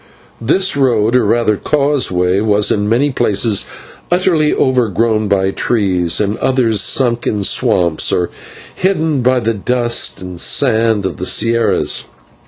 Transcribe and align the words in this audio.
This 0.41 0.75
road, 0.75 1.15
or 1.15 1.23
rather 1.25 1.57
causeway, 1.57 2.39
was 2.41 2.71
in 2.71 2.89
many 2.89 3.11
places 3.11 3.67
utterly 4.09 4.51
overgrown 4.51 5.27
by 5.27 5.51
trees, 5.51 6.19
and 6.19 6.37
in 6.37 6.39
others 6.41 6.81
sunk 6.81 7.27
in 7.27 7.43
swamps 7.43 8.11
or 8.11 8.31
hidden 8.73 9.21
by 9.21 9.39
the 9.39 9.53
dust 9.53 10.19
and 10.19 10.41
sand 10.41 11.05
of 11.05 11.17
the 11.17 11.25
/sierras 11.25 12.05